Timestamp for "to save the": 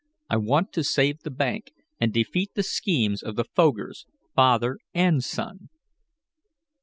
0.73-1.29